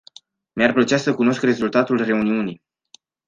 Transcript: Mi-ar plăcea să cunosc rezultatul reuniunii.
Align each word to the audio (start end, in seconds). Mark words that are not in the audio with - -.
Mi-ar 0.53 0.73
plăcea 0.73 0.97
să 0.97 1.13
cunosc 1.15 1.41
rezultatul 1.41 2.03
reuniunii. 2.03 2.63